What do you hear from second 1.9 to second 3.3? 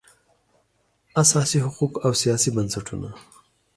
او سیاسي بنسټونه